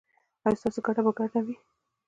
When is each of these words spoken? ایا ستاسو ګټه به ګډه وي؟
ایا 0.45 0.57
ستاسو 0.59 0.79
ګټه 0.87 1.01
به 1.05 1.11
ګډه 1.19 1.39
وي؟ 1.45 1.55